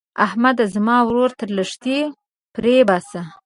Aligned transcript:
احمده؛ 0.25 0.63
زما 0.75 0.97
ورور 1.07 1.31
تر 1.39 1.49
لښتي 1.57 1.97
پورې 2.53 2.75
باسه. 2.89 3.21